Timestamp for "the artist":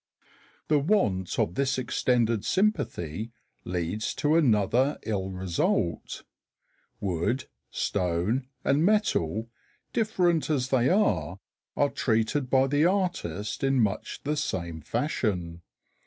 12.65-13.63